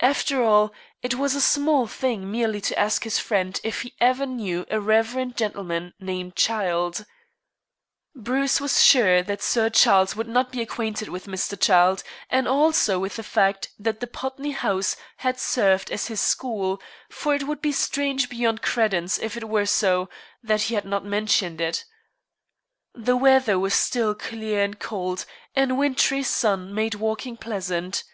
After 0.00 0.42
all, 0.42 0.72
it 1.02 1.16
was 1.16 1.34
a 1.34 1.40
small 1.42 1.86
thing 1.86 2.32
merely 2.32 2.62
to 2.62 2.78
ask 2.78 3.04
his 3.04 3.18
friend 3.18 3.60
if 3.62 3.82
he 3.82 3.92
ever 4.00 4.24
knew 4.24 4.64
a 4.70 4.80
reverend 4.80 5.36
gentleman 5.36 5.92
named 6.00 6.34
Childe. 6.34 7.04
Bruce 8.14 8.58
was 8.58 8.82
sure 8.82 9.22
that 9.24 9.42
Sir 9.42 9.68
Charles 9.68 10.16
would 10.16 10.28
not 10.28 10.50
be 10.50 10.62
acquainted 10.62 11.10
with 11.10 11.26
Mr. 11.26 11.60
Childe, 11.60 12.02
and 12.30 12.48
also 12.48 12.98
with 12.98 13.16
the 13.16 13.22
fact 13.22 13.68
that 13.78 14.00
the 14.00 14.06
Putney 14.06 14.52
house 14.52 14.96
had 15.18 15.38
served 15.38 15.90
as 15.90 16.06
his 16.06 16.22
school, 16.22 16.80
for 17.10 17.34
it 17.34 17.42
would 17.46 17.60
be 17.60 17.70
strange 17.70 18.30
beyond 18.30 18.62
credence 18.62 19.18
if 19.18 19.36
it 19.36 19.46
were 19.46 19.66
so 19.66 20.08
that 20.42 20.62
he 20.62 20.74
had 20.74 20.86
not 20.86 21.04
mentioned 21.04 21.60
it. 21.60 21.84
The 22.94 23.14
weather 23.14 23.58
was 23.58 23.74
still 23.74 24.14
clear 24.14 24.62
and 24.64 24.78
cold, 24.80 25.26
and 25.54 25.72
a 25.72 25.74
wintry 25.74 26.22
sun 26.22 26.74
made 26.74 26.94
walking 26.94 27.36
pleasant. 27.36 28.04